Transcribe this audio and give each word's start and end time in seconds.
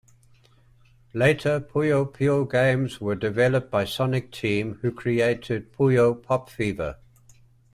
Later 1.13 1.59
Puyo 1.59 2.11
Puyo 2.11 2.49
games 2.49 2.99
were 2.99 3.13
developed 3.13 3.69
by 3.69 3.85
Sonic 3.85 4.31
Team, 4.31 4.79
who 4.81 4.91
created 4.91 5.71
"Puyo 5.73 6.15
Pop 6.19 6.49
Fever". 6.49 6.97